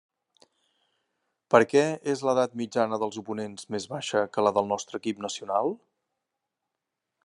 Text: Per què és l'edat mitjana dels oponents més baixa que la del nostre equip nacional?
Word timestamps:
Per 1.55 1.61
què 1.73 1.83
és 2.15 2.25
l'edat 2.29 2.57
mitjana 2.63 3.01
dels 3.05 3.21
oponents 3.25 3.69
més 3.77 3.89
baixa 3.95 4.27
que 4.35 4.49
la 4.49 4.57
del 4.59 4.73
nostre 4.75 5.03
equip 5.05 5.25
nacional? 5.29 5.75